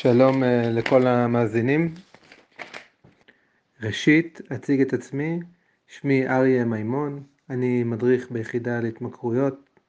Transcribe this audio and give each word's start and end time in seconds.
שלום 0.00 0.44
אה, 0.44 0.70
לכל 0.70 1.06
המאזינים. 1.06 1.94
ראשית, 3.82 4.40
אציג 4.54 4.80
את 4.80 4.92
עצמי, 4.92 5.40
שמי 5.86 6.28
אריה 6.28 6.64
מימון, 6.64 7.22
אני 7.50 7.84
מדריך 7.84 8.30
ביחידה 8.30 8.80
להתמכרויות 8.80 9.80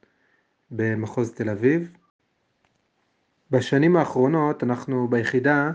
במחוז 0.72 1.32
תל 1.32 1.50
אביב. 1.50 1.92
בשנים 3.52 3.96
האחרונות 3.96 4.64
אנחנו 4.64 5.08
ביחידה 5.08 5.72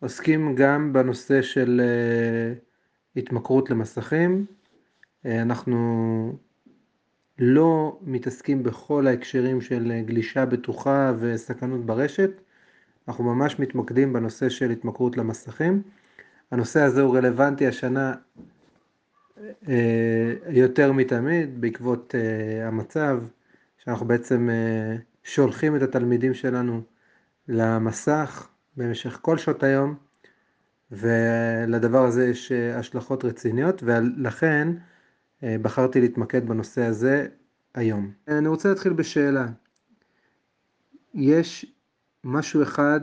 עוסקים 0.00 0.54
גם 0.54 0.92
בנושא 0.92 1.42
של 1.42 1.80
אה, 1.84 2.54
התמכרות 3.16 3.70
למסכים. 3.70 4.46
אה, 5.26 5.42
אנחנו 5.42 6.38
לא 7.38 7.98
מתעסקים 8.02 8.62
בכל 8.62 9.06
ההקשרים 9.06 9.60
של 9.60 10.00
גלישה 10.06 10.46
בטוחה 10.46 11.12
וסכנות 11.18 11.86
ברשת, 11.86 12.40
אנחנו 13.08 13.24
ממש 13.24 13.58
מתמקדים 13.58 14.12
בנושא 14.12 14.48
של 14.48 14.70
התמכרות 14.70 15.16
למסכים. 15.16 15.82
הנושא 16.50 16.82
הזה 16.82 17.02
הוא 17.02 17.16
רלוונטי 17.16 17.66
השנה 17.66 18.14
אה, 19.68 20.34
יותר 20.50 20.92
מתמיד 20.92 21.60
בעקבות 21.60 22.14
אה, 22.14 22.68
המצב 22.68 23.18
שאנחנו 23.78 24.06
בעצם 24.06 24.50
אה, 24.50 24.96
שולחים 25.24 25.76
את 25.76 25.82
התלמידים 25.82 26.34
שלנו 26.34 26.82
למסך 27.48 28.48
במשך 28.76 29.18
כל 29.22 29.38
שעות 29.38 29.62
היום 29.62 29.94
ולדבר 30.90 32.04
הזה 32.04 32.28
יש 32.28 32.52
השלכות 32.52 33.24
רציניות 33.24 33.82
ולכן 33.82 34.68
בחרתי 35.42 36.00
להתמקד 36.00 36.48
בנושא 36.48 36.84
הזה 36.84 37.26
היום. 37.74 38.10
אני 38.28 38.48
רוצה 38.48 38.68
להתחיל 38.68 38.92
בשאלה. 38.92 39.46
יש 41.14 41.75
משהו 42.26 42.62
אחד 42.62 43.00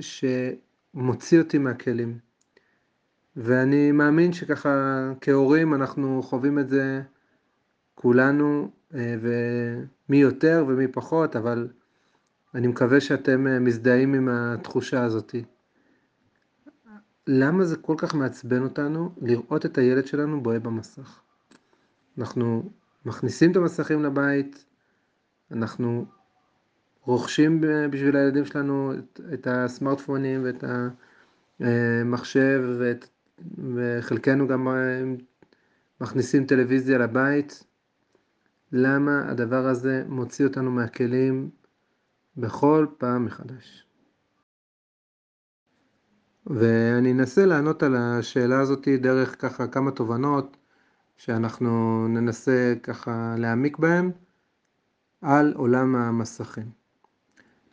שמוציא 0.00 1.38
אותי 1.38 1.58
מהכלים. 1.58 2.18
ואני 3.36 3.92
מאמין 3.92 4.32
שככה 4.32 5.02
כהורים 5.20 5.74
אנחנו 5.74 6.22
חווים 6.22 6.58
את 6.58 6.68
זה 6.68 7.02
כולנו, 7.94 8.70
אה, 8.94 9.16
ומי 9.20 10.16
יותר 10.16 10.64
ומי 10.68 10.88
פחות, 10.88 11.36
אבל 11.36 11.68
אני 12.54 12.66
מקווה 12.66 13.00
שאתם 13.00 13.46
אה, 13.46 13.58
מזדהים 13.58 14.14
עם 14.14 14.28
התחושה 14.28 15.04
הזאת. 15.04 15.34
למה 17.26 17.64
זה 17.64 17.76
כל 17.76 17.94
כך 17.98 18.14
מעצבן 18.14 18.62
אותנו 18.62 19.14
לראות 19.22 19.66
את 19.66 19.78
הילד 19.78 20.06
שלנו 20.06 20.42
בוהה 20.42 20.58
במסך? 20.58 21.20
אנחנו 22.18 22.70
מכניסים 23.04 23.50
את 23.50 23.56
המסכים 23.56 24.02
לבית, 24.02 24.64
אנחנו 25.50 26.06
רוכשים 27.06 27.60
בשביל 27.90 28.16
הילדים 28.16 28.44
שלנו 28.44 28.92
את, 28.98 29.20
את 29.34 29.46
הסמארטפונים 29.50 30.44
ואת 30.44 30.64
המחשב 31.60 32.62
ואת, 32.78 33.08
וחלקנו 33.74 34.48
גם 34.48 34.68
אה, 34.68 35.02
מכניסים 36.00 36.46
טלוויזיה 36.46 36.98
לבית. 36.98 37.64
למה 38.72 39.30
הדבר 39.30 39.66
הזה 39.66 40.04
מוציא 40.08 40.46
אותנו 40.46 40.70
מהכלים 40.70 41.50
בכל 42.36 42.86
פעם 42.98 43.24
מחדש? 43.24 43.86
ואני 46.46 47.12
אנסה 47.12 47.46
לענות 47.46 47.82
על 47.82 47.96
השאלה 47.96 48.60
הזאת 48.60 48.88
דרך 48.88 49.40
ככה 49.42 49.66
כמה 49.66 49.90
תובנות 49.90 50.56
שאנחנו 51.16 52.06
ננסה 52.08 52.74
ככה 52.82 53.34
להעמיק 53.38 53.78
בהן 53.78 54.10
על 55.20 55.52
עולם 55.56 55.96
המסכים. 55.96 56.83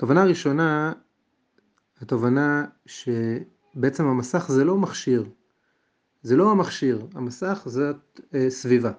תובנה 0.01 0.23
ראשונה, 0.23 0.93
התובנה 2.01 2.65
שבעצם 2.85 4.05
המסך 4.05 4.45
זה 4.51 4.63
לא 4.63 4.77
מכשיר, 4.77 5.29
זה 6.21 6.35
לא 6.35 6.51
המכשיר, 6.51 7.07
המסך 7.13 7.61
זאת 7.65 8.19
אה, 8.35 8.49
סביבה. 8.49 8.91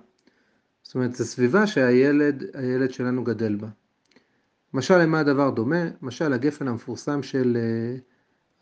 זאת 0.82 0.94
אומרת, 0.94 1.14
זו 1.14 1.24
סביבה 1.24 1.66
שהילד 1.66 2.44
הילד 2.54 2.90
שלנו 2.90 3.24
גדל 3.24 3.56
בה. 3.56 3.68
משל 4.74 4.98
למה 4.98 5.20
הדבר 5.20 5.50
דומה? 5.50 5.82
משל 6.02 6.32
הגפן 6.32 6.68
המפורסם 6.68 7.22
של 7.22 7.56
אה, 7.60 7.96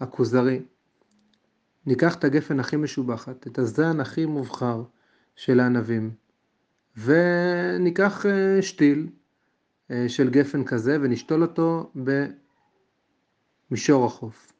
הכוזרי. 0.00 0.62
ניקח 1.86 2.14
את 2.14 2.24
הגפן 2.24 2.60
הכי 2.60 2.76
משובחת, 2.76 3.46
את 3.46 3.58
הזן 3.58 4.00
הכי 4.00 4.26
מובחר 4.26 4.82
של 5.36 5.60
הענבים, 5.60 6.10
וניקח 6.96 8.26
אה, 8.26 8.62
שתיל, 8.62 9.06
של 10.08 10.30
גפן 10.30 10.64
כזה 10.64 10.98
ונשתול 11.00 11.42
אותו 11.42 11.92
במישור 13.70 14.06
החוף. 14.06 14.52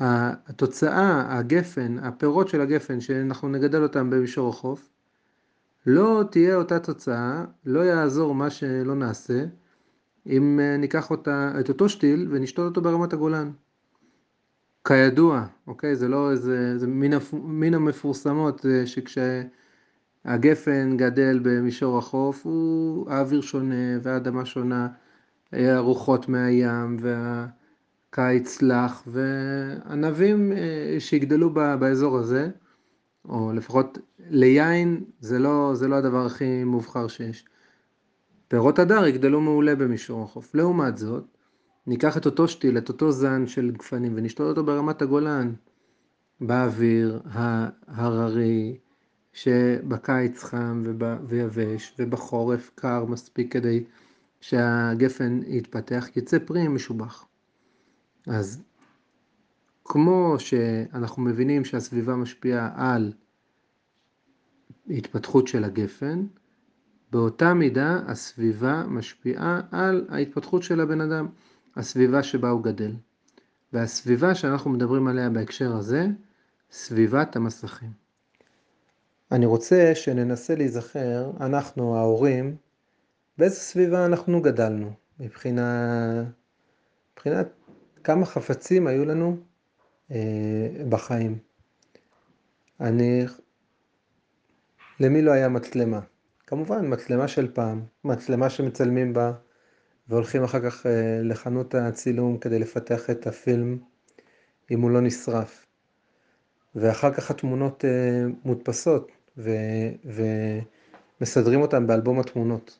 התוצאה, 0.00 1.38
הגפן, 1.38 1.98
הפירות 1.98 2.48
של 2.48 2.60
הגפן 2.60 3.00
שאנחנו 3.00 3.48
נגדל 3.48 3.82
אותם 3.82 4.10
במישור 4.10 4.48
החוף, 4.48 4.90
לא 5.86 6.24
תהיה 6.30 6.56
אותה 6.56 6.78
תוצאה, 6.78 7.44
לא 7.64 7.80
יעזור 7.80 8.34
מה 8.34 8.50
שלא 8.50 8.94
נעשה, 8.94 9.44
אם 10.26 10.60
אה, 10.62 10.76
ניקח 10.76 11.10
אותה, 11.10 11.52
את 11.60 11.68
אותו 11.68 11.88
שתיל 11.88 12.28
ונשתול 12.30 12.66
אותו 12.66 12.82
ברמת 12.82 13.12
הגולן. 13.12 13.50
כידוע, 14.86 15.46
אוקיי? 15.66 15.96
זה 15.96 16.08
לא 16.08 16.30
איזה, 16.30 16.78
זה 16.78 16.86
מן 17.32 17.74
המפורסמות 17.74 18.66
אה, 18.66 18.86
שכש... 18.86 19.18
הגפן 20.26 20.96
גדל 20.96 21.40
במישור 21.42 21.98
החוף, 21.98 22.46
הוא 22.46 23.10
האוויר 23.10 23.40
שונה 23.40 23.98
והאדמה 24.02 24.44
שונה, 24.46 24.88
הרוחות 25.52 26.28
מהים 26.28 26.96
והקיץ 27.00 28.62
לח 28.62 29.02
וענבים 29.06 30.52
אה, 30.52 30.96
שיגדלו 30.98 31.50
באזור 31.54 32.18
הזה, 32.18 32.50
או 33.28 33.52
לפחות 33.52 33.98
ליין 34.30 35.04
זה 35.20 35.38
לא, 35.38 35.70
זה 35.74 35.88
לא 35.88 35.94
הדבר 35.94 36.26
הכי 36.26 36.64
מובחר 36.64 37.08
שיש. 37.08 37.44
פירות 38.48 38.78
הדר 38.78 39.06
יגדלו 39.06 39.40
מעולה 39.40 39.74
במישור 39.74 40.22
החוף. 40.24 40.54
לעומת 40.54 40.98
זאת, 40.98 41.24
ניקח 41.86 42.16
את 42.16 42.26
אותו 42.26 42.48
שתיל, 42.48 42.78
את 42.78 42.88
אותו 42.88 43.12
זן 43.12 43.46
של 43.46 43.70
גפנים 43.70 44.12
ונשתול 44.16 44.46
אותו 44.46 44.64
ברמת 44.64 45.02
הגולן, 45.02 45.52
באוויר 46.40 47.20
ההררי, 47.24 48.78
שבקיץ 49.36 50.44
חם 50.44 50.82
ויבש 51.28 51.94
ובחורף 51.98 52.70
קר 52.74 53.04
מספיק 53.04 53.52
כדי 53.52 53.84
שהגפן 54.40 55.40
יתפתח, 55.46 56.08
יצא 56.16 56.38
פרי 56.38 56.68
משובח. 56.68 57.24
אז 58.26 58.62
כמו 59.84 60.36
שאנחנו 60.38 61.22
מבינים 61.22 61.64
שהסביבה 61.64 62.16
משפיעה 62.16 62.70
על 62.76 63.12
התפתחות 64.90 65.48
של 65.48 65.64
הגפן, 65.64 66.26
באותה 67.12 67.54
מידה 67.54 68.00
הסביבה 68.06 68.84
משפיעה 68.88 69.60
על 69.70 70.06
ההתפתחות 70.08 70.62
של 70.62 70.80
הבן 70.80 71.00
אדם, 71.00 71.26
הסביבה 71.76 72.22
שבה 72.22 72.50
הוא 72.50 72.62
גדל. 72.62 72.92
והסביבה 73.72 74.34
שאנחנו 74.34 74.70
מדברים 74.70 75.06
עליה 75.06 75.30
בהקשר 75.30 75.76
הזה, 75.76 76.06
סביבת 76.70 77.36
המסכים. 77.36 78.05
אני 79.32 79.46
רוצה 79.46 79.94
שננסה 79.94 80.54
להיזכר, 80.54 81.30
אנחנו 81.40 81.96
ההורים, 81.96 82.56
באיזה 83.38 83.56
סביבה 83.56 84.06
אנחנו 84.06 84.42
גדלנו, 84.42 84.92
מבחינה, 85.20 86.24
מבחינת 87.12 87.48
כמה 88.04 88.26
חפצים 88.26 88.86
היו 88.86 89.04
לנו 89.04 89.36
אה, 90.10 90.68
בחיים. 90.88 91.38
אני, 92.80 93.24
למי 95.00 95.22
לא 95.22 95.32
היה 95.32 95.48
מצלמה? 95.48 96.00
כמובן, 96.46 96.92
מצלמה 96.92 97.28
של 97.28 97.52
פעם, 97.54 97.84
מצלמה 98.04 98.50
שמצלמים 98.50 99.12
בה 99.12 99.32
והולכים 100.08 100.44
אחר 100.44 100.70
כך 100.70 100.86
אה, 100.86 101.20
לחנות 101.22 101.74
הצילום 101.74 102.38
כדי 102.38 102.58
לפתח 102.58 103.10
את 103.10 103.26
הפילם 103.26 103.78
אם 104.70 104.80
הוא 104.80 104.90
לא 104.90 105.00
נשרף. 105.00 105.66
ואחר 106.74 107.12
כך 107.12 107.30
התמונות 107.30 107.84
אה, 107.84 108.24
מודפסות, 108.44 109.12
ו, 109.38 109.50
ומסדרים 111.20 111.60
אותם 111.62 111.86
באלבום 111.86 112.20
התמונות. 112.20 112.78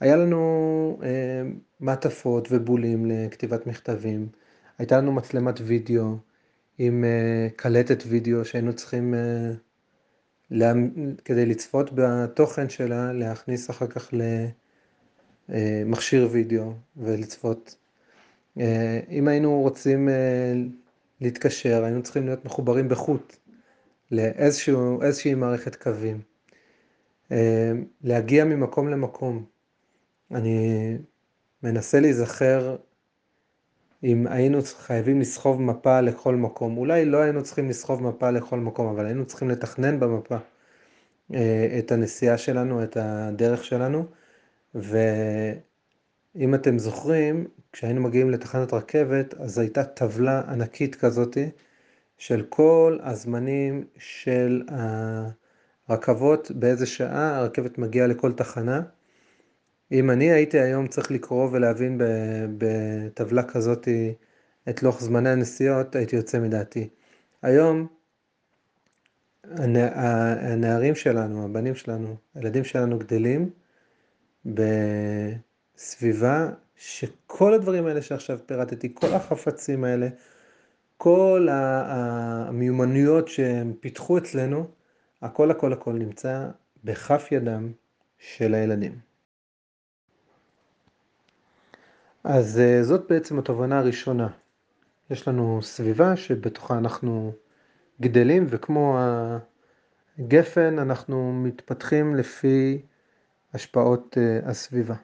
היה 0.00 0.16
לנו 0.16 0.98
אה, 1.02 1.42
מעטפות 1.80 2.48
ובולים 2.50 3.06
לכתיבת 3.06 3.66
מכתבים, 3.66 4.28
הייתה 4.78 4.98
לנו 4.98 5.12
מצלמת 5.12 5.60
וידאו 5.64 6.16
עם 6.78 7.04
אה, 7.04 7.48
קלטת 7.56 8.02
וידאו 8.06 8.44
שהיינו 8.44 8.72
צריכים, 8.72 9.14
אה, 9.14 9.50
לה, 10.50 10.72
כדי 11.24 11.46
לצפות 11.46 11.90
בתוכן 11.94 12.68
שלה, 12.68 13.12
להכניס 13.12 13.70
אחר 13.70 13.86
כך 13.86 14.10
למכשיר 15.48 16.22
אה, 16.22 16.28
וידאו 16.32 16.72
ולצפות. 16.96 17.76
אה, 18.60 19.00
אם 19.10 19.28
היינו 19.28 19.60
רוצים 19.60 20.08
אה, 20.08 20.54
להתקשר, 21.20 21.84
היינו 21.84 22.02
צריכים 22.02 22.26
להיות 22.26 22.44
מחוברים 22.44 22.88
בחוט. 22.88 23.36
לאיזושהי 24.10 25.34
מערכת 25.34 25.76
קווים. 25.76 26.20
אה, 27.32 27.72
להגיע 28.02 28.44
ממקום 28.44 28.88
למקום. 28.88 29.44
אני 30.30 30.98
מנסה 31.62 32.00
להיזכר 32.00 32.76
אם 34.04 34.26
היינו 34.26 34.58
חייבים 34.78 35.20
לסחוב 35.20 35.62
מפה 35.62 36.00
לכל 36.00 36.34
מקום. 36.36 36.76
אולי 36.76 37.04
לא 37.04 37.18
היינו 37.18 37.42
צריכים 37.42 37.68
לסחוב 37.68 38.02
מפה 38.02 38.30
לכל 38.30 38.60
מקום, 38.60 38.86
אבל 38.86 39.06
היינו 39.06 39.26
צריכים 39.26 39.50
לתכנן 39.50 40.00
במפה 40.00 40.36
אה, 41.34 41.76
את 41.78 41.92
הנסיעה 41.92 42.38
שלנו, 42.38 42.82
את 42.84 42.96
הדרך 43.00 43.64
שלנו. 43.64 44.06
ואם 44.74 46.54
אתם 46.54 46.78
זוכרים, 46.78 47.46
כשהיינו 47.72 48.00
מגיעים 48.00 48.30
לתחנת 48.30 48.72
רכבת, 48.72 49.34
אז 49.34 49.58
הייתה 49.58 49.84
טבלה 49.84 50.40
ענקית 50.48 50.94
כזאתי 50.94 51.50
של 52.18 52.44
כל 52.48 52.98
הזמנים 53.02 53.84
של 53.98 54.62
הרכבות, 55.88 56.50
באיזה 56.50 56.86
שעה 56.86 57.36
הרכבת 57.36 57.78
מגיעה 57.78 58.06
לכל 58.06 58.32
תחנה. 58.32 58.82
אם 59.92 60.10
אני 60.10 60.32
הייתי 60.32 60.60
היום 60.60 60.88
צריך 60.88 61.10
לקרוא 61.10 61.48
ולהבין 61.52 62.00
בטבלה 62.58 63.42
כזאת 63.42 63.88
את 64.68 64.82
לוח 64.82 65.00
זמני 65.00 65.30
הנסיעות, 65.30 65.96
הייתי 65.96 66.16
יוצא 66.16 66.38
מדעתי. 66.38 66.88
היום 67.42 67.86
הנערים 69.44 70.94
שלנו, 70.94 71.44
הבנים 71.44 71.74
שלנו, 71.74 72.16
הילדים 72.34 72.64
שלנו 72.64 72.98
גדלים 72.98 73.50
בסביבה 75.76 76.48
שכל 76.76 77.54
הדברים 77.54 77.86
האלה 77.86 78.02
שעכשיו 78.02 78.38
פירטתי, 78.46 78.94
כל 78.94 79.14
החפצים 79.14 79.84
האלה, 79.84 80.08
כל 80.96 81.48
המיומנויות 81.50 83.28
שהם 83.28 83.72
פיתחו 83.80 84.18
אצלנו, 84.18 84.66
הכל 85.22 85.50
הכל 85.50 85.72
הכל 85.72 85.92
נמצא 85.92 86.48
בכף 86.84 87.28
ידם 87.32 87.72
של 88.18 88.54
הילדים. 88.54 88.98
אז 92.24 92.60
אה, 92.60 92.82
זאת 92.82 93.06
בעצם 93.08 93.38
התובנה 93.38 93.78
הראשונה. 93.78 94.28
יש 95.10 95.28
לנו 95.28 95.62
סביבה 95.62 96.16
שבתוכה 96.16 96.78
אנחנו 96.78 97.32
גדלים, 98.00 98.46
וכמו 98.50 98.98
הגפן 100.18 100.78
אנחנו 100.78 101.32
מתפתחים 101.32 102.16
לפי 102.16 102.82
השפעות 103.54 104.18
אה, 104.18 104.50
הסביבה. 104.50 104.94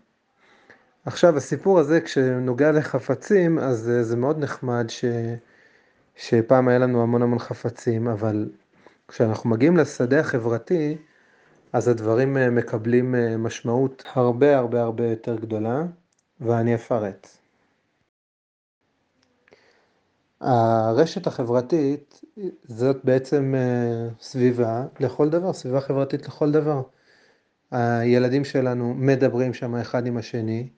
עכשיו 1.05 1.37
הסיפור 1.37 1.79
הזה 1.79 2.01
כשנוגע 2.01 2.73
לחפצים 2.73 3.59
אז 3.59 3.91
אה, 3.91 4.03
זה 4.03 4.17
מאוד 4.17 4.39
נחמד 4.39 4.85
ש... 4.89 5.05
שפעם 6.17 6.69
היה 6.69 6.79
לנו 6.79 7.03
המון 7.03 7.23
המון 7.23 7.39
חפצים 7.39 8.09
אבל 8.09 8.51
כשאנחנו 9.09 9.51
מגיעים 9.51 9.77
לשדה 9.77 10.21
החברתי 10.21 10.97
אז 11.73 11.89
הדברים 11.89 12.37
מקבלים 12.55 13.15
משמעות 13.39 14.05
הרבה 14.15 14.59
הרבה 14.59 14.83
הרבה 14.83 15.07
יותר 15.07 15.37
גדולה 15.37 15.83
ואני 16.41 16.75
אפרט. 16.75 17.29
הרשת 20.41 21.27
החברתית 21.27 22.21
זאת 22.65 23.05
בעצם 23.05 23.55
אה, 23.57 24.09
סביבה 24.21 24.87
לכל 25.01 25.31
דבר, 25.31 25.53
סביבה 25.53 25.81
חברתית 25.81 26.27
לכל 26.29 26.53
דבר. 26.53 26.83
הילדים 27.71 28.45
שלנו 28.45 28.95
מדברים 28.95 29.55
שם 29.55 29.75
אחד 29.75 30.07
עם 30.07 30.17
השני 30.17 30.69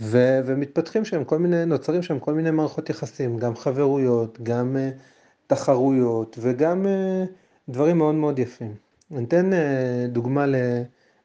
ו- 0.00 0.40
ומתפתחים 0.46 1.04
שם 1.04 1.24
כל 1.24 1.38
מיני, 1.38 1.64
נוצרים 1.66 2.02
שם 2.02 2.18
כל 2.18 2.34
מיני 2.34 2.50
מערכות 2.50 2.90
יחסים, 2.90 3.38
גם 3.38 3.56
חברויות, 3.56 4.38
גם 4.42 4.76
uh, 4.76 4.98
תחרויות 5.46 6.36
וגם 6.40 6.86
uh, 6.86 7.28
דברים 7.68 7.98
מאוד 7.98 8.14
מאוד 8.14 8.38
יפים. 8.38 8.74
אני 9.12 9.24
אתן 9.24 9.52
uh, 9.52 9.56
דוגמה 10.08 10.44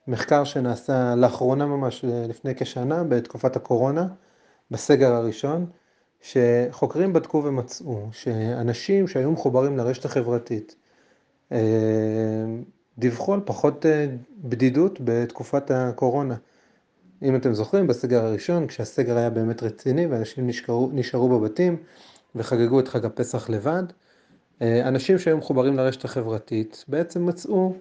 מחקר 0.08 0.44
שנעשה 0.44 1.16
לאחרונה 1.16 1.66
ממש, 1.66 2.06
לפני 2.08 2.56
כשנה, 2.56 3.04
בתקופת 3.04 3.56
הקורונה, 3.56 4.08
בסגר 4.72 5.14
הראשון, 5.14 5.66
שחוקרים 6.22 7.14
בדקו 7.14 7.42
ומצאו 7.46 8.10
שאנשים 8.12 9.08
שהיו 9.08 9.32
מחוברים 9.32 9.78
לרשת 9.78 10.06
החברתית 10.06 10.76
דיווחו 12.98 13.34
על 13.34 13.40
פחות 13.46 13.86
בדידות 14.44 15.00
בתקופת 15.04 15.72
הקורונה. 15.72 16.36
אם 17.24 17.36
אתם 17.36 17.54
זוכרים, 17.54 17.88
בסגר 17.88 18.26
הראשון, 18.26 18.68
כשהסגר 18.68 19.18
היה 19.18 19.30
באמת 19.30 19.64
רציני 19.64 20.06
ואנשים 20.06 20.48
נשארו, 20.48 20.90
נשארו 20.94 21.40
בבתים 21.40 21.78
וחגגו 22.36 22.80
את 22.80 22.88
חג 22.88 23.06
הפסח 23.06 23.50
לבד, 23.50 23.84
אה, 24.62 24.88
אנשים 24.88 25.20
שהיו 25.20 25.38
מחוברים 25.38 25.78
לרשת 25.78 26.06
החברתית 26.06 26.86
בעצם 26.88 27.26
מצאו 27.26 27.74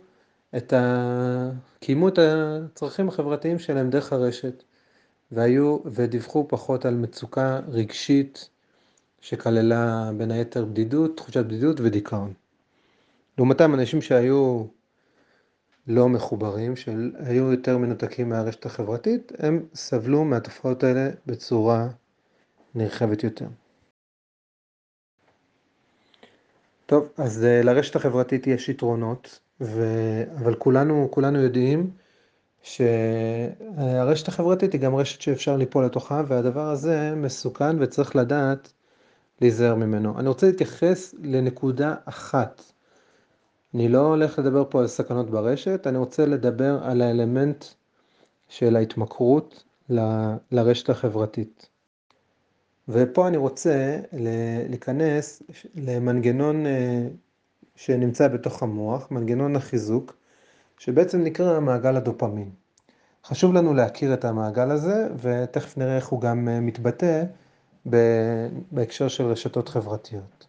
את 0.56 0.72
ה... 0.72 1.50
קיימו 1.80 2.08
את 2.08 2.18
הצרכים 2.18 3.08
החברתיים 3.08 3.58
שלהם 3.58 3.90
דרך 3.90 4.12
הרשת, 4.12 4.62
והיו, 5.32 5.78
ודיווחו 5.84 6.48
פחות 6.48 6.86
על 6.86 6.94
מצוקה 6.94 7.60
רגשית 7.68 8.48
שכללה 9.20 10.10
בין 10.16 10.30
היתר 10.30 10.64
בדידות, 10.64 11.16
תחושת 11.16 11.44
בדידות 11.44 11.80
ודיכאון. 11.80 12.32
לעומתם 13.38 13.74
אנשים 13.74 14.02
שהיו 14.02 14.64
לא 15.86 16.08
מחוברים, 16.08 16.76
שהיו 16.76 17.52
יותר 17.52 17.78
מנותקים 17.78 18.28
מהרשת 18.28 18.66
החברתית, 18.66 19.32
הם 19.38 19.66
סבלו 19.74 20.24
מהתופעות 20.24 20.84
האלה 20.84 21.10
בצורה 21.26 21.88
נרחבת 22.74 23.24
יותר. 23.24 23.46
טוב, 26.86 27.08
אז 27.16 27.44
אה, 27.44 27.62
לרשת 27.62 27.96
החברתית 27.96 28.46
יש 28.46 28.68
יתרונות, 28.68 29.40
ו... 29.60 29.82
אבל 30.38 30.54
כולנו, 30.54 31.08
כולנו 31.10 31.40
יודעים 31.40 31.90
שהרשת 32.62 34.28
החברתית 34.28 34.72
היא 34.72 34.80
גם 34.80 34.94
רשת 34.94 35.20
שאפשר 35.20 35.56
ליפול 35.56 35.84
לתוכה, 35.84 36.22
והדבר 36.28 36.68
הזה 36.68 37.14
מסוכן 37.16 37.82
וצריך 37.82 38.16
לדעת 38.16 38.72
להיזהר 39.40 39.74
ממנו. 39.74 40.18
אני 40.18 40.28
רוצה 40.28 40.46
להתייחס 40.46 41.14
לנקודה 41.22 41.94
אחת. 42.04 42.73
אני 43.74 43.88
לא 43.88 43.98
הולך 43.98 44.38
לדבר 44.38 44.64
פה 44.70 44.80
על 44.80 44.86
סכנות 44.86 45.30
ברשת, 45.30 45.86
אני 45.86 45.98
רוצה 45.98 46.26
לדבר 46.26 46.80
על 46.82 47.02
האלמנט 47.02 47.64
של 48.48 48.76
ההתמכרות 48.76 49.64
ל... 49.90 50.00
לרשת 50.52 50.90
החברתית. 50.90 51.68
ופה 52.88 53.28
אני 53.28 53.36
רוצה 53.36 53.98
להיכנס 54.68 55.42
למנגנון 55.74 56.66
אה, 56.66 57.06
שנמצא 57.76 58.28
בתוך 58.28 58.62
המוח, 58.62 59.10
מנגנון 59.10 59.56
החיזוק, 59.56 60.16
שבעצם 60.78 61.24
נקרא 61.24 61.60
מעגל 61.60 61.96
הדופמין. 61.96 62.50
חשוב 63.24 63.54
לנו 63.54 63.74
להכיר 63.74 64.14
את 64.14 64.24
המעגל 64.24 64.70
הזה, 64.70 65.08
ותכף 65.20 65.78
נראה 65.78 65.96
איך 65.96 66.08
הוא 66.08 66.20
גם 66.20 66.48
אה, 66.48 66.60
מתבטא 66.60 67.24
בהקשר 68.72 69.08
של 69.08 69.24
רשתות 69.24 69.68
חברתיות. 69.68 70.46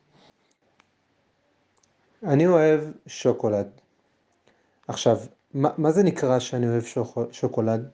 אני 2.26 2.48
אוהב 2.48 2.82
שוקולד. 3.08 3.68
עכשיו, 4.88 5.18
מה, 5.54 5.70
מה 5.78 5.92
זה 5.92 6.04
נקרא 6.04 6.40
שאני 6.40 6.68
אוהב 6.70 6.84
שוקולד? 7.32 7.90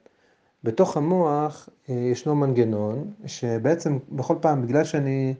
בתוך 0.64 0.98
המוח 0.98 1.70
אה, 1.90 1.96
ישנו 1.96 2.36
מנגנון 2.36 3.14
שבעצם 3.26 3.98
בכל 4.10 4.36
פעם, 4.42 4.62
בגלל 4.62 4.84
שאני 4.84 5.34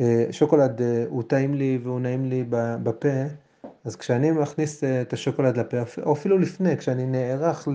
אה, 0.00 0.26
שוקולד 0.30 0.82
אה, 0.82 1.04
הוא 1.08 1.22
טעים 1.22 1.54
לי 1.54 1.78
והוא 1.82 2.00
נעים 2.00 2.24
לי 2.24 2.44
בפה, 2.82 3.08
אז 3.84 3.96
כשאני 3.96 4.30
מכניס 4.30 4.84
את 4.84 5.12
השוקולד 5.12 5.56
לפה, 5.56 5.76
או 6.02 6.12
אפילו 6.12 6.38
לפני, 6.38 6.76
כשאני 6.76 7.06
נערך 7.06 7.68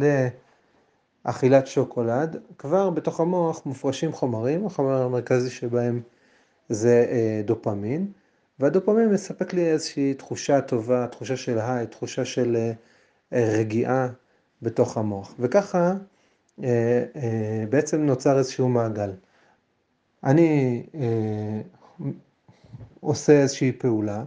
לאכילת 1.25 1.67
שוקולד, 1.67 2.37
כבר 2.57 2.89
בתוך 2.89 3.19
המוח 3.19 3.65
מופרשים 3.65 4.11
חומרים, 4.11 4.65
החומר 4.65 5.01
המרכזי 5.01 5.49
שבהם 5.49 6.01
זה 6.69 7.05
דופמין, 7.45 8.11
והדופמין 8.59 9.09
מספק 9.09 9.53
לי 9.53 9.71
איזושהי 9.71 10.13
תחושה 10.13 10.61
טובה, 10.61 11.07
תחושה 11.07 11.37
של 11.37 11.59
היי, 11.59 11.87
תחושה 11.87 12.25
של 12.25 12.71
רגיעה 13.31 14.07
בתוך 14.61 14.97
המוח. 14.97 15.35
וככה 15.39 15.93
בעצם 17.69 18.01
נוצר 18.01 18.37
איזשהו 18.37 18.69
מעגל. 18.69 19.11
אני 20.23 20.83
עושה 22.99 23.41
איזושהי 23.41 23.71
פעולה, 23.71 24.23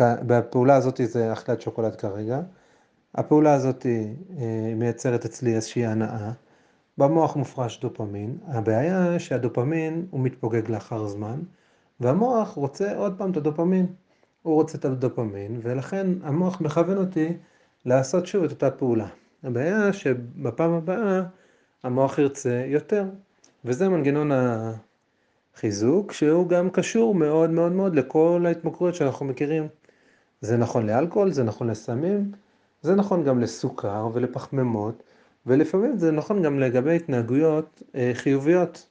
בפעולה 0.00 0.76
הזאת 0.76 1.00
זה 1.04 1.32
אכילת 1.32 1.60
שוקולד 1.60 1.96
כרגע, 1.96 2.40
הפעולה 3.14 3.54
הזאת 3.54 3.86
אה, 3.86 4.74
מייצרת 4.76 5.24
אצלי 5.24 5.54
איזושהי 5.54 5.86
הנאה, 5.86 6.32
במוח 6.98 7.36
מופרש 7.36 7.80
דופמין, 7.80 8.38
הבעיה 8.46 9.18
שהדופמין 9.18 10.06
הוא 10.10 10.20
מתפוגג 10.20 10.70
לאחר 10.70 11.06
זמן, 11.06 11.40
והמוח 12.00 12.48
רוצה 12.48 12.96
עוד 12.96 13.14
פעם 13.18 13.30
את 13.30 13.36
הדופמין, 13.36 13.86
הוא 14.42 14.54
רוצה 14.54 14.78
את 14.78 14.84
הדופמין, 14.84 15.60
ולכן 15.62 16.06
המוח 16.22 16.60
מכוון 16.60 16.96
אותי 16.96 17.28
לעשות 17.86 18.26
שוב 18.26 18.44
את 18.44 18.50
אותה 18.50 18.70
פעולה. 18.70 19.06
הבעיה 19.42 19.92
שבפעם 19.92 20.72
הבאה 20.72 21.22
המוח 21.82 22.18
ירצה 22.18 22.64
יותר, 22.66 23.04
וזה 23.64 23.88
מנגנון 23.88 24.30
חיזוק 25.56 26.12
שהוא 26.12 26.48
גם 26.48 26.70
קשור 26.70 27.14
מאוד 27.14 27.50
מאוד 27.50 27.72
מאוד 27.72 27.94
לכל 27.94 28.44
ההתמכרויות 28.46 28.94
שאנחנו 28.94 29.26
מכירים. 29.26 29.68
זה 30.40 30.56
נכון 30.56 30.86
לאלכוהול, 30.86 31.32
זה 31.32 31.44
נכון 31.44 31.70
לסמים, 31.70 32.32
זה 32.82 32.94
נכון 32.94 33.24
גם 33.24 33.40
לסוכר 33.40 34.08
ולפחמימות, 34.12 35.02
ולפעמים 35.46 35.98
זה 35.98 36.12
נכון 36.12 36.42
גם 36.42 36.58
לגבי 36.58 36.96
התנהגויות 36.96 37.82
אה, 37.94 38.10
חיוביות, 38.14 38.88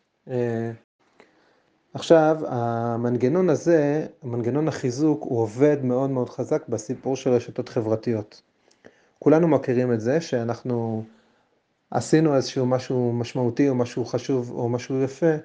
עכשיו, 1.94 2.38
המנגנון 2.48 3.50
הזה, 3.50 4.08
מנגנון 4.24 4.68
החיזוק, 4.68 5.24
הוא 5.24 5.42
עובד 5.42 5.78
מאוד 5.84 6.10
מאוד 6.10 6.30
חזק 6.30 6.68
בסיפור 6.70 7.16
של 7.16 7.30
רשתות 7.30 7.70
חברתיות. 7.70 8.42
כולנו 9.20 9.48
מכירים 9.48 9.94
את 9.94 10.02
זה 10.02 10.22
שאנחנו 10.22 11.04
עשינו 11.92 12.36
איזשהו 12.36 12.66
משהו 12.66 13.14
משמעותי 13.14 13.70
או 13.70 13.76
משהו 13.76 14.06
חשוב 14.06 14.52
או 14.52 14.70
משהו 14.70 15.02
יפה 15.04 15.36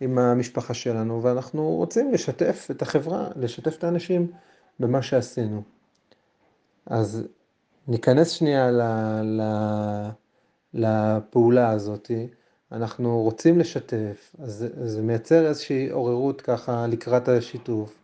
עם 0.00 0.18
המשפחה 0.18 0.74
שלנו, 0.74 1.22
ואנחנו 1.22 1.68
רוצים 1.68 2.12
לשתף 2.12 2.68
את 2.70 2.82
החברה, 2.82 3.28
לשתף 3.36 3.78
את 3.78 3.84
האנשים 3.84 4.32
במה 4.80 5.02
שעשינו. 5.02 5.62
אז 6.86 7.22
ניכנס 7.88 8.30
שנייה 8.30 8.70
ל, 8.70 8.82
ל, 9.22 9.42
לפעולה 10.74 11.70
הזאת, 11.70 12.10
אנחנו 12.72 13.22
רוצים 13.22 13.58
לשתף, 13.58 14.36
אז 14.38 14.66
זה 14.84 15.02
מייצר 15.02 15.46
איזושהי 15.46 15.90
עוררות 15.90 16.40
ככה 16.40 16.86
לקראת 16.86 17.28
השיתוף. 17.28 17.94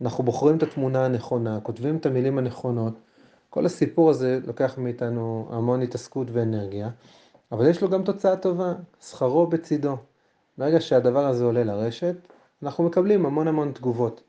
אנחנו 0.00 0.24
בוחרים 0.24 0.56
את 0.56 0.62
התמונה 0.62 1.04
הנכונה, 1.04 1.60
כותבים 1.62 1.96
את 1.96 2.06
המילים 2.06 2.38
הנכונות. 2.38 2.94
כל 3.50 3.66
הסיפור 3.66 4.10
הזה 4.10 4.38
לוקח 4.46 4.78
מאיתנו 4.78 5.48
המון 5.50 5.82
התעסקות 5.82 6.28
ואנרגיה, 6.32 6.90
אבל 7.52 7.66
יש 7.70 7.82
לו 7.82 7.88
גם 7.90 8.02
תוצאה 8.02 8.36
טובה, 8.36 8.74
שכרו 9.00 9.46
בצידו. 9.46 9.96
ברגע 10.58 10.80
שהדבר 10.80 11.26
הזה 11.26 11.44
עולה 11.44 11.64
לרשת, 11.64 12.14
אנחנו 12.62 12.84
מקבלים 12.84 13.26
המון 13.26 13.48
המון 13.48 13.72
תגובות. 13.72 14.22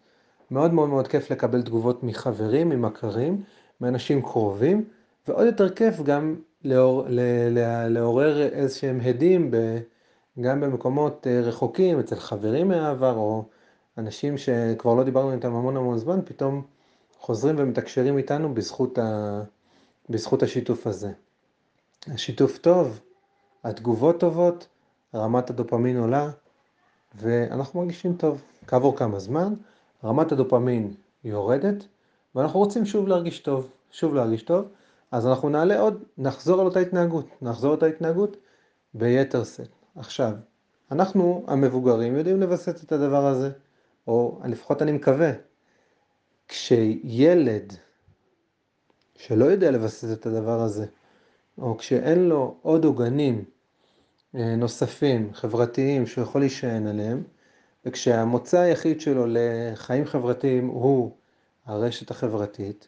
מאוד 0.51 0.73
מאוד 0.73 0.89
מאוד 0.89 1.07
כיף 1.07 1.31
לקבל 1.31 1.61
תגובות 1.61 2.03
מחברים, 2.03 2.69
ממכרים, 2.69 3.43
מאנשים 3.81 4.21
קרובים, 4.21 4.85
ועוד 5.27 5.45
יותר 5.45 5.69
כיף 5.69 6.01
גם 6.01 6.35
לעור, 6.63 7.05
לעורר 7.89 8.41
איזשהם 8.41 8.99
הדים 9.03 9.51
ב, 9.51 9.57
גם 10.41 10.61
במקומות 10.61 11.27
אה, 11.27 11.41
רחוקים, 11.41 11.99
אצל 11.99 12.15
חברים 12.15 12.67
מהעבר, 12.67 13.15
או 13.15 13.43
אנשים 13.97 14.37
שכבר 14.37 14.93
לא 14.93 15.03
דיברנו 15.03 15.33
איתם 15.33 15.55
המון 15.55 15.77
המון 15.77 15.97
זמן, 15.97 16.19
פתאום 16.25 16.61
חוזרים 17.19 17.55
ומתקשרים 17.57 18.17
איתנו 18.17 18.53
בזכות, 18.53 18.97
ה, 18.97 19.41
בזכות 20.09 20.43
השיתוף 20.43 20.87
הזה. 20.87 21.11
השיתוף 22.07 22.57
טוב, 22.57 22.99
התגובות 23.63 24.19
טובות, 24.19 24.67
רמת 25.15 25.49
הדופמין 25.49 25.97
עולה, 25.97 26.29
ואנחנו 27.15 27.81
מרגישים 27.81 28.15
טוב. 28.17 28.41
כעבור 28.67 28.97
כמה 28.97 29.19
זמן, 29.19 29.53
רמת 30.03 30.31
הדופמין 30.31 30.93
יורדת, 31.23 31.85
ואנחנו 32.35 32.59
רוצים 32.59 32.85
שוב 32.85 33.07
להרגיש 33.07 33.39
טוב, 33.39 33.69
שוב 33.91 34.13
להרגיש 34.13 34.43
טוב, 34.43 34.65
אז 35.13 35.27
אנחנו 35.27 35.49
נעלה 35.49 35.79
עוד, 35.79 36.03
נחזור 36.17 36.61
על 36.61 36.65
אותה 36.65 36.79
התנהגות, 36.79 37.25
נחזור 37.41 37.69
על 37.69 37.75
אותה 37.75 37.85
התנהגות 37.85 38.37
ביתר 38.93 39.43
שאת. 39.43 39.69
עכשיו, 39.95 40.33
אנחנו 40.91 41.45
המבוגרים 41.47 42.15
יודעים 42.15 42.39
לווסת 42.39 42.83
את 42.83 42.91
הדבר 42.91 43.25
הזה, 43.25 43.51
או 44.07 44.41
לפחות 44.45 44.81
אני 44.81 44.91
מקווה, 44.91 45.31
כשילד 46.47 47.73
שלא 49.15 49.45
יודע 49.45 49.71
לווסת 49.71 50.19
את 50.19 50.25
הדבר 50.25 50.61
הזה, 50.61 50.85
או 51.57 51.77
כשאין 51.77 52.29
לו 52.29 52.57
עוד 52.61 52.85
עוגנים 52.85 53.45
אה, 54.35 54.55
נוספים, 54.55 55.33
חברתיים, 55.33 56.07
שהוא 56.07 56.23
יכול 56.23 56.41
להישען 56.41 56.87
עליהם, 56.87 57.23
וכשהמוצא 57.85 58.59
היחיד 58.59 59.01
שלו 59.01 59.25
לחיים 59.27 60.05
חברתיים 60.05 60.67
הוא 60.67 61.11
הרשת 61.65 62.11
החברתית, 62.11 62.87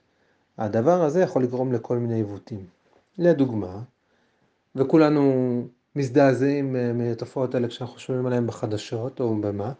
הדבר 0.57 1.03
הזה 1.03 1.21
יכול 1.21 1.43
לגרום 1.43 1.73
לכל 1.73 1.97
מיני 1.97 2.15
עיוותים. 2.15 2.65
לדוגמה, 3.17 3.81
וכולנו 4.75 5.67
מזדעזעים 5.95 6.75
אה, 6.75 6.93
מתופעות 6.93 7.55
האלה 7.55 7.67
כשאנחנו 7.67 7.99
שומעים 7.99 8.25
עליהן 8.25 8.47
בחדשות 8.47 9.19
או 9.19 9.35
במה, 9.35 9.71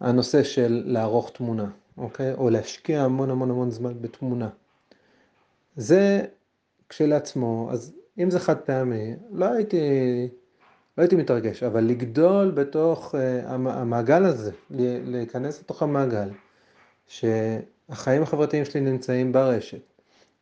הנושא 0.00 0.42
של 0.42 0.82
לערוך 0.86 1.30
תמונה, 1.34 1.70
אוקיי? 1.98 2.34
או 2.34 2.50
להשקיע 2.50 3.02
המון 3.02 3.30
המון 3.30 3.50
המון 3.50 3.70
זמן 3.70 3.92
בתמונה. 4.00 4.48
זה 5.76 6.22
כשלעצמו, 6.88 7.68
אז 7.72 7.92
אם 8.18 8.30
זה 8.30 8.40
חד 8.40 8.56
פעמי, 8.56 9.16
לא 9.32 9.44
הייתי, 9.44 9.78
לא 10.98 11.02
הייתי 11.02 11.16
מתרגש, 11.16 11.62
אבל 11.62 11.84
לגדול 11.84 12.50
בתוך 12.50 13.14
uh, 13.14 13.18
המעגל 13.48 14.24
הזה, 14.24 14.52
להיכנס 14.70 15.60
לתוך 15.60 15.82
המעגל, 15.82 16.28
שהחיים 17.90 18.22
החברתיים 18.22 18.64
שלי 18.64 18.80
נמצאים 18.80 19.32
ברשת, 19.32 19.80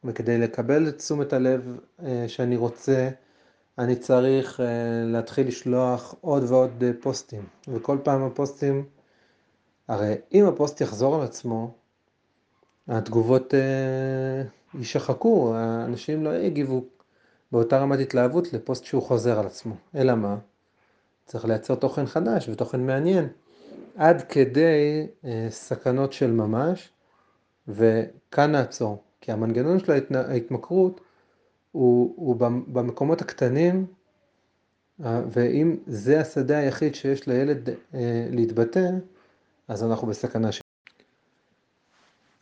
וכדי 0.04 0.38
לקבל 0.38 0.88
את 0.88 0.98
תשומת 0.98 1.32
הלב 1.32 1.78
uh, 2.00 2.02
שאני 2.26 2.56
רוצה, 2.56 3.08
אני 3.78 3.96
צריך 3.96 4.60
uh, 4.60 4.62
להתחיל 5.06 5.48
לשלוח 5.48 6.14
עוד 6.20 6.44
ועוד 6.48 6.70
uh, 6.82 7.02
פוסטים, 7.02 7.42
וכל 7.68 7.98
פעם 8.02 8.22
הפוסטים, 8.22 8.84
הרי 9.88 10.14
אם 10.34 10.44
הפוסט 10.44 10.80
יחזור 10.80 11.14
על 11.16 11.22
עצמו, 11.22 11.74
התגובות 12.88 13.54
יישחקו, 14.74 15.54
האנשים 15.54 16.24
לא 16.24 16.34
יגיבו 16.34 16.84
באותה 17.52 17.78
רמת 17.78 17.98
התלהבות 17.98 18.52
לפוסט 18.52 18.84
שהוא 18.84 19.02
חוזר 19.02 19.38
על 19.38 19.46
עצמו. 19.46 19.74
אלא 19.94 20.14
מה? 20.14 20.36
צריך 21.26 21.44
לייצר 21.44 21.74
תוכן 21.74 22.06
חדש 22.06 22.48
ותוכן 22.48 22.86
מעניין, 22.86 23.28
עד 23.96 24.22
כדי 24.22 25.06
סכנות 25.50 26.12
של 26.12 26.30
ממש, 26.30 26.90
וכאן 27.68 28.52
נעצור, 28.52 29.02
כי 29.20 29.32
המנגנון 29.32 29.78
של 29.78 29.92
ההתמכרות 30.14 31.00
הוא, 31.72 32.14
הוא 32.16 32.36
במקומות 32.68 33.20
הקטנים, 33.20 33.86
אה, 35.04 35.22
ואם 35.32 35.76
זה 35.86 36.20
השדה 36.20 36.58
היחיד 36.58 36.94
שיש 36.94 37.28
לילד 37.28 37.68
אה, 37.68 38.28
להתבטא, 38.30 38.90
אז 39.68 39.84
אנחנו 39.84 40.06
בסכנה 40.06 40.52
ש... 40.52 40.60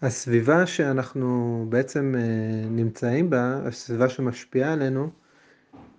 הסביבה 0.02 0.66
שאנחנו 0.66 1.66
בעצם 1.68 2.14
אה, 2.18 2.68
נמצאים 2.68 3.30
בה, 3.30 3.61
הסביבה 3.66 4.09
שמשפיעה 4.09 4.73
עלינו, 4.73 5.11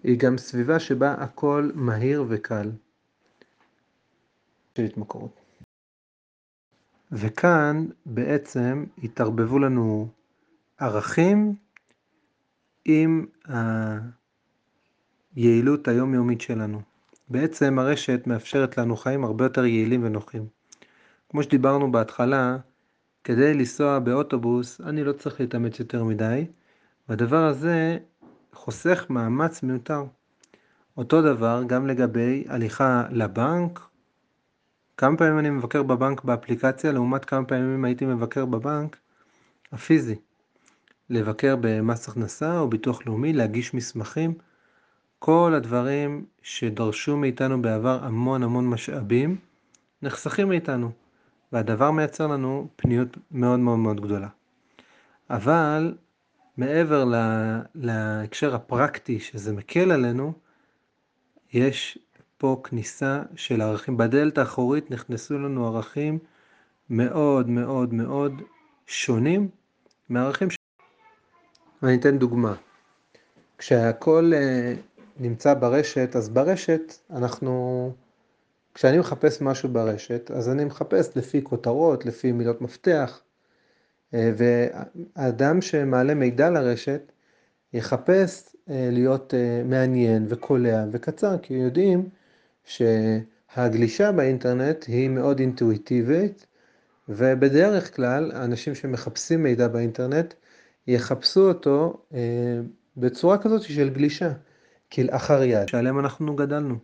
היא 0.04 0.20
גם 0.20 0.38
סביבה 0.38 0.80
שבה 0.80 1.14
הכל 1.14 1.72
מהיר 1.76 2.26
וקל 2.28 2.72
של 4.78 4.84
התמכרות. 4.84 5.47
וכאן 7.12 7.88
בעצם 8.06 8.86
התערבבו 9.04 9.60
לנו 9.60 10.08
ערכים 10.78 11.56
עם 12.86 13.26
היעילות 15.36 15.88
היומיומית 15.88 16.42
שלנו. 16.42 16.82
בעצם 17.30 17.80
הרשת 17.80 18.28
מאפשרת 18.28 18.78
לנו 18.78 18.98
חיים 18.98 19.24
הרבה 19.24 19.46
יותר 19.46 19.66
יעילים 19.66 20.04
ונוחים. 20.04 20.48
כמו 21.30 21.44
שדיברנו 21.44 21.92
בהתחלה, 21.92 22.58
כדי 23.24 23.54
לנסוע 23.54 24.00
באוטובוס 24.00 24.82
אני 24.82 25.04
לא 25.04 25.14
צריך 25.14 25.40
להתאמץ 25.40 25.80
יותר 25.80 26.04
מדי, 26.04 26.46
והדבר 27.10 27.44
הזה 27.46 27.98
חוסך 28.54 29.06
מאמץ 29.10 29.64
מיותר. 29.64 30.04
אותו 30.98 31.22
דבר 31.22 31.64
גם 31.68 31.88
לגבי 31.88 32.44
הליכה 32.48 33.04
לבנק, 33.12 33.80
כמה 34.98 35.18
פעמים 35.18 35.40
אני 35.40 35.50
מבקר 35.50 35.84
בבנק 35.84 36.24
באפליקציה 36.24 36.92
לעומת 36.92 37.26
כמה 37.26 37.46
פעמים 37.46 37.86
הייתי 37.86 38.06
מבקר 38.06 38.46
בבנק 38.46 38.98
הפיזי. 39.72 40.16
לבקר 41.10 41.56
במס 41.62 42.10
הכנסה 42.10 42.60
או 42.60 42.70
ביטוח 42.70 43.06
לאומי, 43.06 43.34
להגיש 43.34 43.74
מסמכים, 43.74 44.34
כל 45.20 45.54
הדברים 45.56 46.26
שדרשו 46.42 47.18
מאיתנו 47.18 47.62
בעבר 47.62 48.00
המון 48.04 48.44
המון 48.44 48.70
משאבים, 48.70 49.36
נחסכים 50.02 50.48
מאיתנו, 50.48 50.92
והדבר 51.52 51.92
מייצר 51.92 52.28
לנו 52.28 52.68
פניות 52.76 53.18
מאוד 53.32 53.60
מאוד 53.60 53.80
מאוד 53.80 54.02
גדולה. 54.02 54.28
אבל 55.30 55.96
מעבר 56.58 57.04
לה, 57.06 57.60
להקשר 57.76 58.56
הפרקטי 58.56 59.20
שזה 59.20 59.54
מקל 59.54 59.92
עלינו, 59.92 60.34
יש 61.54 62.00
פה 62.38 62.62
כניסה 62.64 63.22
של 63.36 63.62
ערכים. 63.62 63.98
בדלת 63.98 64.38
האחורית 64.38 64.92
נכנסו 64.92 65.40
לנו 65.40 65.68
ערכים 65.68 66.20
מאוד 66.90 67.50
מאוד 67.50 67.94
מאוד 67.94 68.42
שונים 68.88 69.50
מערכים 70.10 70.48
ואני 71.82 71.96
אתן 71.96 72.18
דוגמה. 72.18 72.56
כשהכל 73.58 74.32
אה, 74.36 74.74
נמצא 75.20 75.54
ברשת, 75.54 76.16
אז 76.16 76.30
ברשת 76.30 76.94
אנחנו, 77.12 77.92
כשאני 78.74 78.98
מחפש 78.98 79.42
משהו 79.42 79.70
ברשת, 79.70 80.32
אז 80.32 80.50
אני 80.50 80.66
מחפש 80.66 81.18
לפי 81.18 81.44
כותרות, 81.44 82.06
לפי 82.06 82.32
מילות 82.32 82.62
מפתח, 82.62 83.22
אה, 84.14 84.32
ואדם 84.38 85.62
שמעלה 85.62 86.14
מידע 86.14 86.50
לרשת, 86.50 87.12
יחפש 87.74 88.56
אה, 88.70 88.90
להיות 88.92 89.34
מעניין 89.66 90.26
וקולע 90.30 90.86
וקצר, 90.92 91.38
כי 91.38 91.54
יודעים 91.54 92.10
שהגלישה 92.68 94.12
באינטרנט 94.12 94.86
היא 94.88 95.10
מאוד 95.10 95.40
אינטואיטיבית, 95.40 96.46
ובדרך 97.10 97.96
כלל 97.96 98.32
אנשים 98.32 98.76
שמחפשים 98.76 99.44
מידע 99.44 99.68
באינטרנט 99.68 100.34
יחפשו 100.88 101.48
אותו 101.48 102.02
אה, 102.14 102.60
בצורה 102.98 103.38
כזאת 103.38 103.62
של 103.62 103.90
גלישה, 103.90 104.32
כלאחר 104.92 105.44
יד, 105.44 105.68
שעליהם 105.68 106.00
אנחנו 106.00 106.36
גדלנו. 106.36 106.76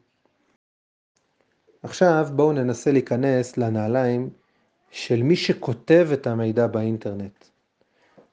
עכשיו 1.83 2.27
בואו 2.35 2.51
ננסה 2.51 2.91
להיכנס 2.91 3.57
לנעליים 3.57 4.29
של 4.91 5.23
מי 5.23 5.35
שכותב 5.35 6.09
את 6.13 6.27
המידע 6.27 6.67
באינטרנט. 6.67 7.45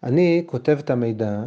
אני 0.03 0.43
כותב 0.47 0.77
את 0.81 0.91
המידע 0.91 1.41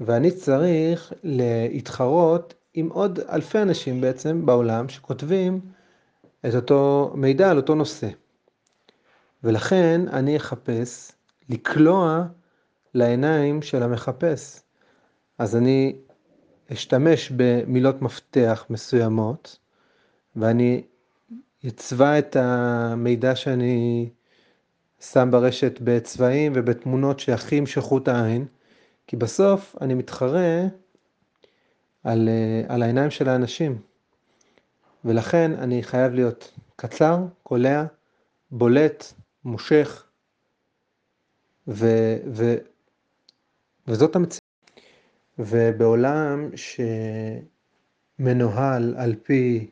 ואני 0.00 0.30
צריך 0.30 1.12
להתחרות 1.22 2.54
עם 2.74 2.88
עוד 2.88 3.20
אלפי 3.20 3.58
אנשים 3.62 4.00
בעצם 4.00 4.46
בעולם 4.46 4.88
שכותבים 4.88 5.60
את 6.48 6.54
אותו 6.54 7.12
מידע 7.14 7.50
על 7.50 7.56
אותו 7.56 7.74
נושא. 7.74 8.08
ולכן 9.44 10.00
אני 10.08 10.36
אחפש 10.36 11.12
לקלוע 11.48 12.26
לעיניים 12.94 13.62
של 13.62 13.82
המחפש. 13.82 14.60
אז 15.38 15.56
אני 15.56 15.96
אשתמש 16.72 17.32
במילות 17.36 18.02
מפתח 18.02 18.66
מסוימות 18.70 19.58
ואני 20.36 20.82
אצבע 21.68 22.18
את 22.18 22.36
המידע 22.36 23.36
שאני 23.36 24.08
שם 25.00 25.28
ברשת 25.30 25.78
בצבעים 25.84 26.52
ובתמונות 26.54 27.20
שהכי 27.20 27.54
ימשכו 27.54 27.98
את 27.98 28.08
העין, 28.08 28.46
כי 29.06 29.16
בסוף 29.16 29.76
אני 29.80 29.94
מתחרה 29.94 30.62
על, 32.04 32.28
על 32.68 32.82
העיניים 32.82 33.10
של 33.10 33.28
האנשים. 33.28 33.78
ולכן 35.04 35.52
אני 35.52 35.82
חייב 35.82 36.12
להיות 36.12 36.58
קצר, 36.76 37.18
קולע, 37.42 37.84
בולט, 38.50 39.12
מושך, 39.44 40.06
ו, 41.68 41.86
ו, 42.34 42.54
וזאת 43.88 44.16
המציאות. 44.16 44.40
ובעולם 45.38 46.50
שמנוהל 48.18 48.94
על 48.98 49.14
פי 49.22 49.70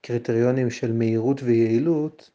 קריטריונים 0.00 0.70
של 0.70 0.92
מהירות 0.92 1.42
ויעילות, 1.42 2.30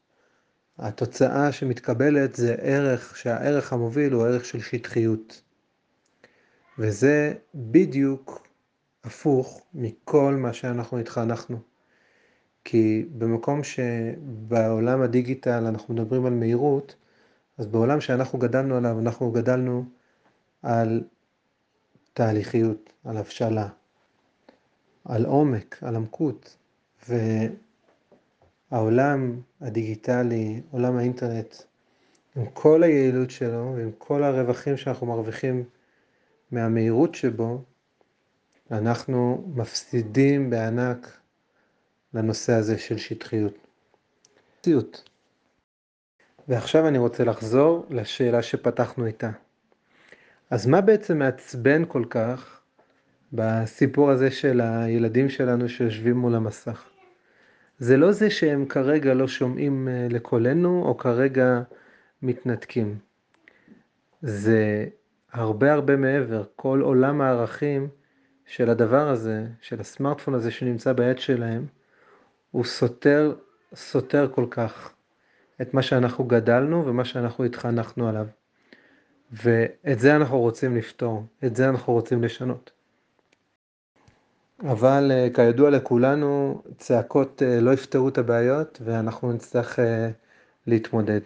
התוצאה 0.78 1.52
שמתקבלת 1.52 2.36
זה 2.36 2.56
ערך, 2.62 3.18
שהערך 3.18 3.74
המוביל 3.74 4.14
הוא 4.14 4.26
ערך 4.26 4.46
של 4.46 4.60
שטחיות. 4.60 5.42
וזה 6.80 7.34
בדיוק 7.56 8.47
הפוך 9.08 9.62
מכל 9.74 10.36
מה 10.38 10.54
שאנחנו 10.54 11.00
התחנכנו. 11.00 11.58
כי 12.64 13.06
במקום 13.18 13.64
שבעולם 13.64 15.02
הדיגיטל 15.02 15.66
אנחנו 15.66 15.94
מדברים 15.94 16.26
על 16.26 16.34
מהירות, 16.34 16.96
אז 17.58 17.66
בעולם 17.66 18.02
שאנחנו 18.02 18.40
גדלנו 18.40 18.78
עליו, 18.78 19.00
אנחנו 19.00 19.32
גדלנו 19.32 19.86
על 20.64 21.04
תהליכיות, 22.14 22.94
על 23.06 23.18
הבשלה, 23.18 23.68
על 25.06 25.26
עומק, 25.26 25.80
על 25.82 25.96
עמקות. 25.96 26.58
והעולם 28.72 29.42
הדיגיטלי, 29.62 30.62
עולם 30.72 30.98
האינטרנט, 30.98 31.56
עם 32.36 32.46
כל 32.54 32.84
היעילות 32.84 33.32
שלו 33.32 33.74
ועם 33.76 33.92
כל 33.98 34.24
הרווחים 34.24 34.78
שאנחנו 34.78 35.08
מרוויחים 35.08 35.64
מהמהירות 36.52 37.16
שבו, 37.16 37.64
אנחנו 38.72 39.52
מפסידים 39.56 40.50
בענק 40.50 41.18
לנושא 42.14 42.54
הזה 42.54 42.78
של 42.78 42.98
שטחיות. 42.98 43.54
ועכשיו 46.48 46.88
אני 46.88 46.98
רוצה 46.98 47.24
לחזור 47.24 47.86
לשאלה 47.90 48.42
שפתחנו 48.44 49.06
איתה. 49.06 49.32
אז 50.50 50.68
מה 50.68 50.82
בעצם 50.82 51.18
מעצבן 51.20 51.84
כל 51.88 52.04
כך 52.10 52.62
בסיפור 53.34 54.12
הזה 54.12 54.32
של 54.32 54.62
הילדים 54.62 55.30
שלנו 55.30 55.70
שיושבים 55.70 56.18
מול 56.18 56.36
המסך? 56.36 56.90
זה 57.80 57.98
לא 57.98 58.12
זה 58.12 58.30
שהם 58.30 58.66
כרגע 58.66 59.14
לא 59.14 59.28
שומעים 59.28 59.88
אה, 59.88 60.08
לקולנו 60.10 60.84
או 60.86 60.98
כרגע 60.98 61.62
מתנתקים. 62.22 62.98
זה 64.22 64.86
הרבה 65.34 65.74
הרבה 65.74 65.96
מעבר, 65.96 66.44
כל 66.56 66.82
עולם 66.82 67.22
הערכים 67.22 67.88
של 68.48 68.70
הדבר 68.70 69.10
הזה, 69.10 69.46
של 69.62 69.80
הסמארטפון 69.80 70.34
הזה 70.34 70.52
שנמצא 70.52 70.94
ביד 70.94 71.20
שלהם, 71.20 71.66
הוא 72.52 72.66
סותר, 72.66 73.36
סותר 73.76 74.28
כל 74.32 74.46
כך 74.50 74.94
את 75.62 75.74
מה 75.74 75.82
שאנחנו 75.82 76.24
גדלנו 76.24 76.86
ומה 76.86 77.06
שאנחנו 77.06 77.44
התחנכנו 77.44 78.10
עליו. 78.10 78.28
ואת 79.32 80.00
זה 80.00 80.16
אנחנו 80.16 80.40
רוצים 80.40 80.78
לפתור, 80.78 81.24
את 81.46 81.56
זה 81.56 81.70
אנחנו 81.70 81.94
רוצים 81.94 82.24
לשנות. 82.24 82.72
אבל 84.64 85.12
אה, 85.12 85.28
כידוע 85.34 85.70
לכולנו, 85.70 86.62
צעקות 86.78 87.44
אה, 87.44 87.60
לא 87.62 87.74
יפתרו 87.74 88.10
את 88.10 88.18
הבעיות 88.18 88.82
ואנחנו 88.86 89.34
נצטרך 89.34 89.80
אה, 89.80 90.10
להתמודד. 90.68 91.22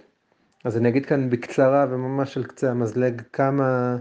אז 0.63 0.77
אני 0.77 0.89
אגיד 0.89 1.05
כאן 1.05 1.29
בקצרה 1.29 1.85
וממש 1.89 2.37
על 2.37 2.43
קצה 2.43 2.71
המזלג 2.71 3.21
כמה 3.33 3.97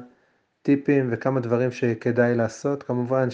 טיפים 0.63 1.09
וכמה 1.13 1.41
דברים 1.41 1.71
שכדאי 1.71 2.35
לעשות. 2.35 2.83
כמובן 2.83 3.29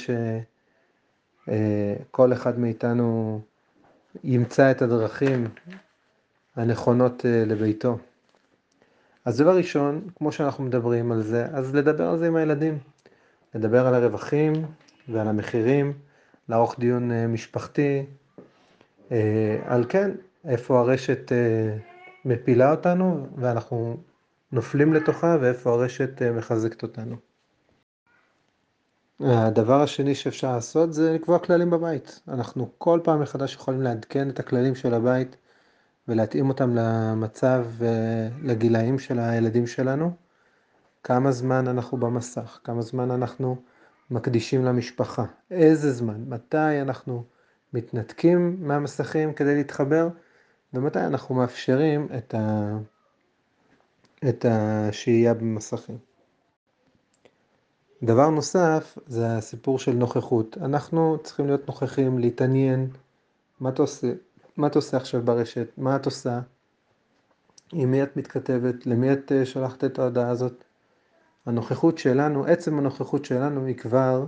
שכל 1.46 2.32
אחד 2.32 2.58
מאיתנו 2.58 3.40
ימצא 4.24 4.70
את 4.70 4.82
הדרכים 4.82 5.48
הנכונות 6.56 7.24
לביתו. 7.24 7.98
אז 9.24 9.38
דבר 9.38 9.56
ראשון, 9.56 10.08
כמו 10.16 10.32
שאנחנו 10.32 10.64
מדברים 10.64 11.12
על 11.12 11.22
זה, 11.22 11.46
אז 11.52 11.74
לדבר 11.74 12.08
על 12.08 12.18
זה 12.18 12.26
עם 12.26 12.36
הילדים. 12.36 12.78
לדבר 13.54 13.86
על 13.86 13.94
הרווחים 13.94 14.52
ועל 15.08 15.28
המחירים, 15.28 15.92
לערוך 16.48 16.76
דיון 16.78 17.12
אה, 17.12 17.26
משפחתי, 17.26 18.06
אה, 19.12 19.58
על 19.66 19.84
כן, 19.88 20.10
איפה 20.44 20.80
הרשת 20.80 21.32
אה, 21.32 21.76
מפילה 22.24 22.70
אותנו 22.70 23.26
ואנחנו 23.36 23.96
נופלים 24.52 24.94
לתוכה 24.94 25.36
ואיפה 25.40 25.70
הרשת 25.70 26.22
מחזקת 26.22 26.82
אותנו. 26.82 27.16
הדבר 29.20 29.82
השני 29.82 30.14
שאפשר 30.14 30.54
לעשות 30.54 30.92
זה 30.92 31.12
לקבוע 31.12 31.38
כללים 31.38 31.70
בבית. 31.70 32.20
אנחנו 32.28 32.70
כל 32.78 33.00
פעם 33.04 33.20
מחדש 33.20 33.54
יכולים 33.54 33.82
לעדכן 33.82 34.30
את 34.30 34.40
הכללים 34.40 34.74
של 34.74 34.94
הבית 34.94 35.36
ולהתאים 36.08 36.48
אותם 36.48 36.74
למצב 36.74 37.66
ולגילאים 37.78 38.98
של 38.98 39.18
הילדים 39.18 39.66
שלנו. 39.66 40.10
כמה 41.02 41.32
זמן 41.32 41.68
אנחנו 41.68 41.98
במסך, 41.98 42.60
כמה 42.64 42.82
זמן 42.82 43.10
אנחנו 43.10 43.56
מקדישים 44.10 44.64
למשפחה, 44.64 45.24
איזה 45.50 45.92
זמן, 45.92 46.24
מתי 46.26 46.82
אנחנו 46.82 47.24
מתנתקים 47.72 48.56
מהמסכים 48.60 49.32
כדי 49.34 49.54
להתחבר 49.54 50.08
ומתי 50.74 51.00
אנחנו 51.00 51.34
מאפשרים 51.34 52.08
את, 52.18 52.34
ה... 52.34 52.76
את 54.24 54.44
השהייה 54.48 55.34
במסכים. 55.34 55.98
דבר 58.02 58.30
נוסף 58.30 58.98
זה 59.06 59.36
הסיפור 59.36 59.78
של 59.78 59.92
נוכחות. 59.92 60.58
אנחנו 60.58 61.18
צריכים 61.22 61.46
להיות 61.46 61.66
נוכחים, 61.66 62.18
להתעניין, 62.18 62.90
מה 63.60 63.68
אתה 63.68 63.82
עושה, 63.82 64.12
מה 64.56 64.66
את 64.66 64.76
עושה 64.76 64.96
עכשיו 64.96 65.22
ברשת, 65.22 65.68
מה 65.78 65.96
את 65.96 66.04
עושה, 66.06 66.40
עם 67.72 67.90
מי 67.90 68.02
את 68.02 68.16
מתכתבת, 68.16 68.86
למי 68.86 69.12
את 69.12 69.32
אה, 69.32 69.46
שלחת 69.46 69.84
את 69.84 69.98
ההודעה 69.98 70.30
הזאת. 70.30 70.64
הנוכחות 71.46 71.98
שלנו, 71.98 72.44
עצם 72.44 72.78
הנוכחות 72.78 73.24
שלנו 73.24 73.66
היא 73.66 73.76
כבר 73.76 74.26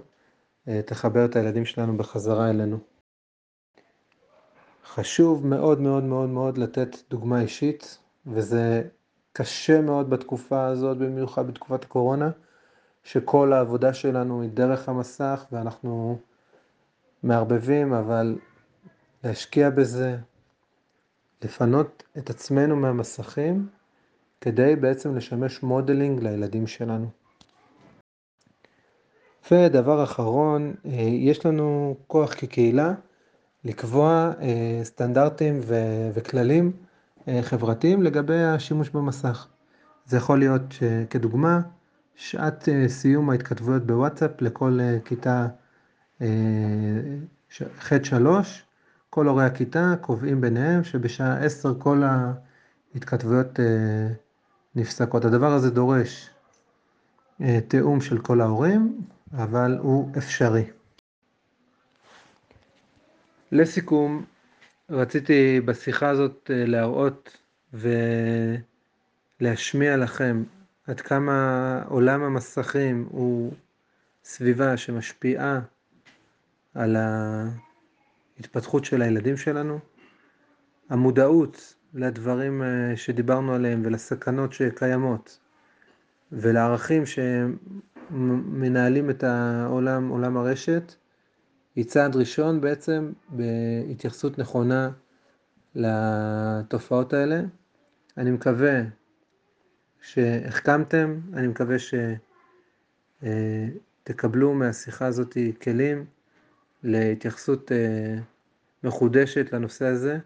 אה, 0.68 0.80
תחבר 0.82 1.24
את 1.24 1.36
הילדים 1.36 1.64
שלנו 1.64 1.96
בחזרה 1.96 2.50
אלינו. 2.50 2.78
חשוב 4.84 5.46
מאוד 5.46 5.80
מאוד 5.80 6.04
מאוד 6.04 6.28
מאוד 6.28 6.58
לתת 6.58 6.96
דוגמה 7.10 7.40
אישית, 7.40 7.98
וזה 8.26 8.82
קשה 9.32 9.80
מאוד 9.80 10.10
בתקופה 10.10 10.66
הזאת, 10.66 10.98
במיוחד 10.98 11.46
בתקופת 11.46 11.84
הקורונה, 11.84 12.30
שכל 13.04 13.52
העבודה 13.52 13.94
שלנו 13.94 14.42
היא 14.42 14.50
דרך 14.50 14.88
המסך 14.88 15.44
ואנחנו 15.52 16.18
מערבבים, 17.22 17.92
אבל 17.92 18.38
להשקיע 19.24 19.70
בזה, 19.70 20.16
לפנות 21.42 22.02
את 22.18 22.30
עצמנו 22.30 22.76
מהמסכים, 22.76 23.68
כדי 24.40 24.76
בעצם 24.76 25.16
לשמש 25.16 25.62
modeling 25.62 26.22
לילדים 26.22 26.66
שלנו. 26.66 27.08
ודבר 29.50 30.04
אחרון, 30.04 30.74
אה, 30.86 30.90
יש 31.00 31.46
לנו 31.46 31.96
כוח 32.06 32.34
כקהילה 32.34 32.94
לקבוע 33.64 34.32
אה, 34.40 34.80
סטנדרטים 34.82 35.60
וכללים 36.14 36.72
חברתיים 37.42 38.02
לגבי 38.02 38.42
השימוש 38.42 38.90
במסך. 38.90 39.46
זה 40.06 40.16
יכול 40.16 40.38
להיות 40.38 40.74
כדוגמה, 41.10 41.60
שעת 42.16 42.68
סיום 42.88 43.30
ההתכתבויות 43.30 43.86
בוואטסאפ 43.86 44.30
לכל 44.40 44.78
כיתה 45.04 45.46
ח'3, 47.58 48.26
כל 49.10 49.26
הורי 49.26 49.44
הכיתה 49.44 49.94
קובעים 50.00 50.40
ביניהם 50.40 50.84
שבשעה 50.84 51.44
10 51.44 51.74
כל 51.78 52.02
ההתכתבויות 52.94 53.60
נפסקות. 54.74 55.24
הדבר 55.24 55.52
הזה 55.52 55.70
דורש 55.70 56.30
תיאום 57.68 58.00
של 58.00 58.18
כל 58.18 58.40
ההורים, 58.40 59.00
אבל 59.32 59.78
הוא 59.80 60.10
אפשרי. 60.18 60.64
לסיכום, 63.52 64.24
רציתי 64.90 65.60
בשיחה 65.60 66.08
הזאת 66.08 66.50
להראות 66.54 67.36
ולהשמיע 69.40 69.96
לכם 69.96 70.44
עד 70.86 71.00
כמה 71.00 71.82
עולם 71.88 72.22
המסכים 72.22 73.08
הוא 73.10 73.52
סביבה 74.24 74.76
שמשפיעה 74.76 75.60
על 76.74 76.96
ההתפתחות 78.36 78.84
של 78.84 79.02
הילדים 79.02 79.36
שלנו. 79.36 79.78
המודעות 80.88 81.74
לדברים 81.94 82.62
שדיברנו 82.96 83.54
עליהם 83.54 83.82
ולסכנות 83.84 84.52
שקיימות 84.52 85.38
ולערכים 86.32 87.02
שמנהלים 87.06 89.10
את 89.10 89.24
העולם, 89.24 90.08
עולם 90.08 90.36
הרשת, 90.36 90.94
היא 91.76 91.84
צעד 91.84 92.16
ראשון 92.16 92.60
בעצם 92.60 93.12
בהתייחסות 93.28 94.38
נכונה 94.38 94.90
לתופעות 95.74 97.12
האלה. 97.12 97.40
אני 98.16 98.30
מקווה 98.30 98.80
שהחכמתם, 100.00 101.20
אני 101.34 101.46
מקווה 101.46 101.76
שתקבלו 103.22 104.54
מהשיחה 104.54 105.06
הזאת 105.06 105.36
כלים 105.62 106.04
להתייחסות 106.82 107.72
מחודשת 108.84 109.52
לנושא 109.52 109.86
הזה, 109.86 110.18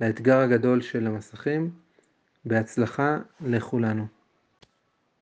לאתגר 0.00 0.38
הגדול 0.38 0.80
של 0.80 1.06
המסכים. 1.06 1.70
בהצלחה 2.44 3.18
לכולנו. 3.40 4.06